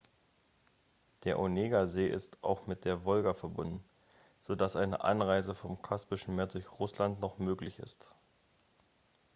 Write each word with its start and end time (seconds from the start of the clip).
der 1.25 1.37
onegasee 1.37 2.07
ist 2.07 2.43
auch 2.43 2.65
mit 2.65 2.85
der 2.85 3.05
wolga 3.05 3.35
verbunden 3.35 3.83
so 4.41 4.55
dass 4.55 4.75
eine 4.75 5.03
anreise 5.03 5.53
vom 5.53 5.79
kaspischen 5.83 6.35
meer 6.35 6.47
durch 6.47 6.71
russland 6.79 7.19
noch 7.19 7.37
möglich 7.37 7.77
ist 7.77 8.11